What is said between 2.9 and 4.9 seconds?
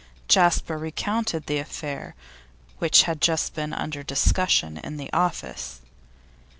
had just been under discussion